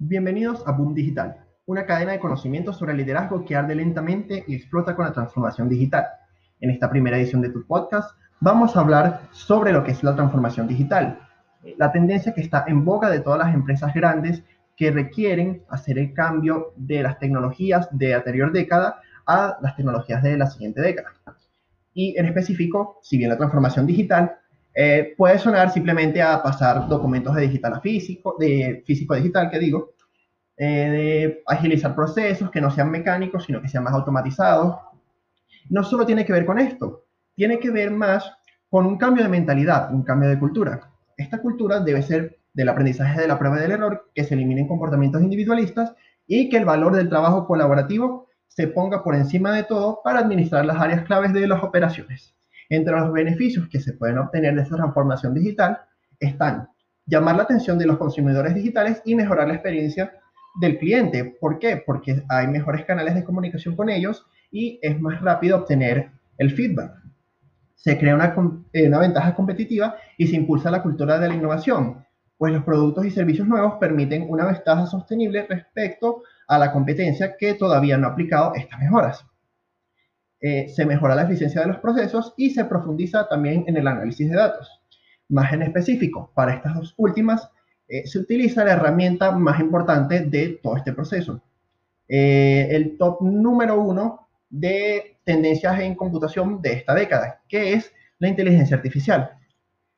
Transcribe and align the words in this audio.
Bienvenidos 0.00 0.62
a 0.64 0.70
Boom 0.70 0.94
Digital, 0.94 1.44
una 1.66 1.84
cadena 1.84 2.12
de 2.12 2.20
conocimientos 2.20 2.76
sobre 2.76 2.94
liderazgo 2.94 3.44
que 3.44 3.56
arde 3.56 3.74
lentamente 3.74 4.44
y 4.46 4.54
explota 4.54 4.94
con 4.94 5.04
la 5.06 5.12
transformación 5.12 5.68
digital. 5.68 6.06
En 6.60 6.70
esta 6.70 6.88
primera 6.88 7.18
edición 7.18 7.42
de 7.42 7.48
tu 7.48 7.66
podcast 7.66 8.12
vamos 8.38 8.76
a 8.76 8.80
hablar 8.80 9.22
sobre 9.32 9.72
lo 9.72 9.82
que 9.82 9.90
es 9.90 10.04
la 10.04 10.14
transformación 10.14 10.68
digital, 10.68 11.18
la 11.78 11.90
tendencia 11.90 12.32
que 12.32 12.42
está 12.42 12.64
en 12.68 12.84
boca 12.84 13.10
de 13.10 13.18
todas 13.18 13.40
las 13.40 13.52
empresas 13.52 13.92
grandes 13.92 14.44
que 14.76 14.92
requieren 14.92 15.64
hacer 15.68 15.98
el 15.98 16.14
cambio 16.14 16.74
de 16.76 17.02
las 17.02 17.18
tecnologías 17.18 17.88
de 17.90 18.14
anterior 18.14 18.52
década 18.52 19.00
a 19.26 19.58
las 19.60 19.74
tecnologías 19.74 20.22
de 20.22 20.38
la 20.38 20.46
siguiente 20.46 20.80
década. 20.80 21.10
Y 21.92 22.16
en 22.16 22.26
específico, 22.26 23.00
si 23.02 23.18
bien 23.18 23.30
la 23.30 23.36
transformación 23.36 23.84
digital 23.84 24.36
eh, 24.80 25.14
puede 25.16 25.40
sonar 25.40 25.72
simplemente 25.72 26.22
a 26.22 26.40
pasar 26.40 26.86
documentos 26.86 27.34
de 27.34 27.42
digital 27.42 27.74
a 27.74 27.80
físico, 27.80 28.36
de 28.38 28.84
físico 28.86 29.12
a 29.12 29.16
digital, 29.16 29.50
que 29.50 29.58
digo, 29.58 29.94
eh, 30.56 30.64
de 30.66 31.42
agilizar 31.48 31.96
procesos 31.96 32.48
que 32.52 32.60
no 32.60 32.70
sean 32.70 32.88
mecánicos, 32.88 33.42
sino 33.42 33.60
que 33.60 33.66
sean 33.66 33.82
más 33.82 33.94
automatizados. 33.94 34.76
No 35.68 35.82
solo 35.82 36.06
tiene 36.06 36.24
que 36.24 36.32
ver 36.32 36.46
con 36.46 36.60
esto, 36.60 37.06
tiene 37.34 37.58
que 37.58 37.72
ver 37.72 37.90
más 37.90 38.32
con 38.70 38.86
un 38.86 38.98
cambio 38.98 39.24
de 39.24 39.28
mentalidad, 39.28 39.92
un 39.92 40.04
cambio 40.04 40.28
de 40.28 40.38
cultura. 40.38 40.92
Esta 41.16 41.42
cultura 41.42 41.80
debe 41.80 42.02
ser 42.02 42.38
del 42.54 42.68
aprendizaje 42.68 43.20
de 43.20 43.26
la 43.26 43.36
prueba 43.36 43.58
del 43.58 43.72
error, 43.72 44.08
que 44.14 44.22
se 44.22 44.34
eliminen 44.34 44.68
comportamientos 44.68 45.22
individualistas 45.22 45.92
y 46.24 46.48
que 46.50 46.56
el 46.56 46.64
valor 46.64 46.94
del 46.94 47.08
trabajo 47.08 47.48
colaborativo 47.48 48.28
se 48.46 48.68
ponga 48.68 49.02
por 49.02 49.16
encima 49.16 49.50
de 49.56 49.64
todo 49.64 50.02
para 50.04 50.20
administrar 50.20 50.64
las 50.64 50.80
áreas 50.80 51.02
claves 51.02 51.32
de 51.32 51.48
las 51.48 51.64
operaciones. 51.64 52.37
Entre 52.68 52.94
los 52.94 53.12
beneficios 53.12 53.68
que 53.68 53.80
se 53.80 53.94
pueden 53.94 54.18
obtener 54.18 54.54
de 54.54 54.62
esta 54.62 54.76
transformación 54.76 55.34
digital 55.34 55.78
están 56.20 56.68
llamar 57.06 57.36
la 57.36 57.44
atención 57.44 57.78
de 57.78 57.86
los 57.86 57.96
consumidores 57.96 58.54
digitales 58.54 59.00
y 59.04 59.14
mejorar 59.14 59.48
la 59.48 59.54
experiencia 59.54 60.12
del 60.60 60.78
cliente. 60.78 61.36
¿Por 61.40 61.58
qué? 61.58 61.82
Porque 61.84 62.22
hay 62.28 62.46
mejores 62.48 62.84
canales 62.84 63.14
de 63.14 63.24
comunicación 63.24 63.74
con 63.74 63.88
ellos 63.88 64.26
y 64.50 64.78
es 64.82 65.00
más 65.00 65.20
rápido 65.22 65.56
obtener 65.56 66.10
el 66.36 66.50
feedback. 66.50 66.92
Se 67.74 67.98
crea 67.98 68.14
una, 68.14 68.34
eh, 68.72 68.88
una 68.88 68.98
ventaja 68.98 69.34
competitiva 69.34 69.96
y 70.18 70.26
se 70.26 70.36
impulsa 70.36 70.70
la 70.70 70.82
cultura 70.82 71.18
de 71.18 71.28
la 71.28 71.34
innovación, 71.34 72.04
pues 72.36 72.52
los 72.52 72.64
productos 72.64 73.06
y 73.06 73.10
servicios 73.10 73.48
nuevos 73.48 73.74
permiten 73.80 74.26
una 74.28 74.44
ventaja 74.44 74.86
sostenible 74.86 75.46
respecto 75.48 76.22
a 76.46 76.58
la 76.58 76.72
competencia 76.72 77.36
que 77.36 77.54
todavía 77.54 77.96
no 77.96 78.08
ha 78.08 78.10
aplicado 78.10 78.52
estas 78.54 78.78
mejoras. 78.80 79.24
Eh, 80.40 80.68
se 80.68 80.86
mejora 80.86 81.16
la 81.16 81.22
eficiencia 81.22 81.62
de 81.62 81.66
los 81.66 81.78
procesos 81.78 82.32
y 82.36 82.50
se 82.50 82.64
profundiza 82.64 83.28
también 83.28 83.64
en 83.66 83.76
el 83.76 83.88
análisis 83.88 84.30
de 84.30 84.36
datos. 84.36 84.80
Más 85.28 85.52
en 85.52 85.62
específico, 85.62 86.30
para 86.34 86.54
estas 86.54 86.76
dos 86.76 86.94
últimas, 86.96 87.50
eh, 87.88 88.06
se 88.06 88.18
utiliza 88.18 88.64
la 88.64 88.72
herramienta 88.72 89.32
más 89.32 89.58
importante 89.60 90.20
de 90.20 90.60
todo 90.62 90.76
este 90.76 90.92
proceso. 90.92 91.42
Eh, 92.08 92.68
el 92.70 92.96
top 92.96 93.20
número 93.22 93.80
uno 93.80 94.28
de 94.48 95.18
tendencias 95.24 95.80
en 95.80 95.94
computación 95.94 96.62
de 96.62 96.72
esta 96.74 96.94
década, 96.94 97.42
que 97.48 97.74
es 97.74 97.92
la 98.18 98.28
inteligencia 98.28 98.76
artificial. 98.76 99.30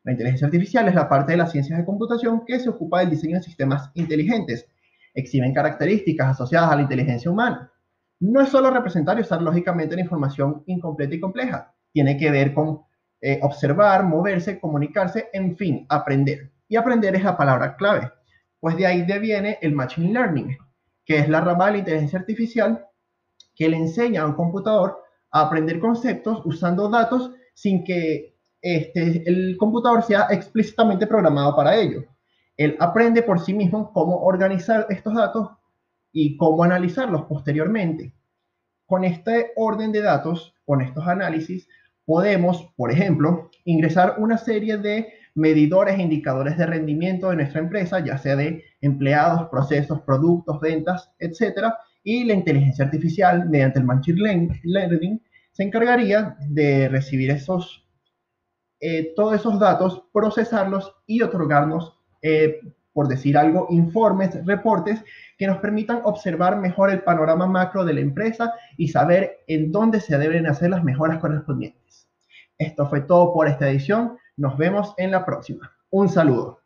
La 0.02 0.12
inteligencia 0.12 0.46
artificial 0.46 0.88
es 0.88 0.94
la 0.94 1.08
parte 1.08 1.32
de 1.32 1.38
las 1.38 1.52
ciencias 1.52 1.78
de 1.78 1.84
computación 1.84 2.44
que 2.46 2.58
se 2.58 2.70
ocupa 2.70 3.00
del 3.00 3.10
diseño 3.10 3.36
de 3.36 3.42
sistemas 3.42 3.90
inteligentes. 3.94 4.66
Exhiben 5.14 5.52
características 5.52 6.28
asociadas 6.28 6.72
a 6.72 6.76
la 6.76 6.82
inteligencia 6.82 7.30
humana, 7.30 7.70
no 8.20 8.40
es 8.40 8.50
solo 8.50 8.70
representar 8.70 9.18
y 9.18 9.22
usar 9.22 9.42
lógicamente 9.42 9.96
la 9.96 10.02
información 10.02 10.62
incompleta 10.66 11.14
y 11.14 11.20
compleja. 11.20 11.74
Tiene 11.92 12.16
que 12.16 12.30
ver 12.30 12.54
con 12.54 12.82
eh, 13.20 13.40
observar, 13.42 14.04
moverse, 14.04 14.60
comunicarse, 14.60 15.28
en 15.32 15.56
fin, 15.56 15.86
aprender. 15.88 16.52
Y 16.68 16.76
aprender 16.76 17.16
es 17.16 17.24
la 17.24 17.36
palabra 17.36 17.76
clave, 17.76 18.10
pues 18.60 18.76
de 18.76 18.86
ahí 18.86 19.02
viene 19.18 19.58
el 19.60 19.74
Machine 19.74 20.12
Learning, 20.12 20.56
que 21.04 21.18
es 21.18 21.28
la 21.28 21.40
rama 21.40 21.66
de 21.66 21.72
la 21.72 21.78
inteligencia 21.78 22.18
artificial 22.18 22.86
que 23.54 23.68
le 23.68 23.76
enseña 23.76 24.22
a 24.22 24.26
un 24.26 24.34
computador 24.34 25.02
a 25.32 25.42
aprender 25.42 25.80
conceptos 25.80 26.40
usando 26.44 26.88
datos 26.88 27.32
sin 27.54 27.84
que 27.84 28.36
este, 28.62 29.22
el 29.28 29.56
computador 29.58 30.02
sea 30.02 30.28
explícitamente 30.30 31.06
programado 31.06 31.56
para 31.56 31.76
ello. 31.76 32.04
Él 32.56 32.76
aprende 32.78 33.22
por 33.22 33.40
sí 33.40 33.54
mismo 33.54 33.92
cómo 33.92 34.22
organizar 34.22 34.86
estos 34.90 35.14
datos 35.14 35.48
y 36.12 36.36
cómo 36.36 36.64
analizarlos 36.64 37.22
posteriormente. 37.24 38.12
Con 38.86 39.04
este 39.04 39.52
orden 39.56 39.92
de 39.92 40.02
datos, 40.02 40.54
con 40.64 40.80
estos 40.80 41.06
análisis, 41.06 41.68
podemos, 42.04 42.72
por 42.76 42.90
ejemplo, 42.90 43.50
ingresar 43.64 44.16
una 44.18 44.36
serie 44.36 44.78
de 44.78 45.12
medidores 45.34 45.98
e 45.98 46.02
indicadores 46.02 46.56
de 46.58 46.66
rendimiento 46.66 47.30
de 47.30 47.36
nuestra 47.36 47.60
empresa, 47.60 48.04
ya 48.04 48.18
sea 48.18 48.36
de 48.36 48.64
empleados, 48.80 49.48
procesos, 49.48 50.00
productos, 50.02 50.60
ventas, 50.60 51.12
etc. 51.18 51.72
Y 52.02 52.24
la 52.24 52.34
inteligencia 52.34 52.84
artificial, 52.84 53.48
mediante 53.48 53.78
el 53.78 53.84
Machine 53.84 54.50
Learning, 54.64 55.22
se 55.52 55.62
encargaría 55.62 56.36
de 56.48 56.88
recibir 56.88 57.30
esos, 57.30 57.86
eh, 58.80 59.12
todos 59.14 59.34
esos 59.34 59.60
datos, 59.60 60.04
procesarlos 60.12 60.94
y 61.06 61.22
otorgarnos 61.22 61.98
eh, 62.22 62.60
por 62.92 63.08
decir 63.08 63.38
algo, 63.38 63.66
informes, 63.70 64.44
reportes 64.44 65.02
que 65.38 65.46
nos 65.46 65.58
permitan 65.58 66.00
observar 66.04 66.58
mejor 66.58 66.90
el 66.90 67.02
panorama 67.02 67.46
macro 67.46 67.84
de 67.84 67.94
la 67.94 68.00
empresa 68.00 68.52
y 68.76 68.88
saber 68.88 69.38
en 69.46 69.72
dónde 69.72 70.00
se 70.00 70.18
deben 70.18 70.46
hacer 70.46 70.70
las 70.70 70.84
mejoras 70.84 71.18
correspondientes. 71.18 72.08
Esto 72.58 72.86
fue 72.86 73.00
todo 73.00 73.32
por 73.32 73.48
esta 73.48 73.68
edición. 73.68 74.18
Nos 74.36 74.56
vemos 74.56 74.94
en 74.96 75.10
la 75.12 75.24
próxima. 75.24 75.72
Un 75.90 76.08
saludo. 76.08 76.59